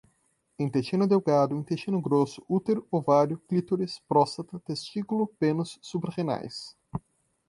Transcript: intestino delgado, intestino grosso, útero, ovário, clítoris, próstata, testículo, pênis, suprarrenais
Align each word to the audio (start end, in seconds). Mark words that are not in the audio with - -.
intestino 0.57 1.07
delgado, 1.07 1.53
intestino 1.55 2.01
grosso, 2.01 2.43
útero, 2.49 2.87
ovário, 2.89 3.37
clítoris, 3.47 3.99
próstata, 4.07 4.59
testículo, 4.61 5.27
pênis, 5.27 5.77
suprarrenais 5.79 6.75